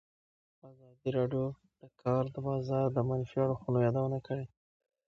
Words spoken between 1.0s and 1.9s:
راډیو د د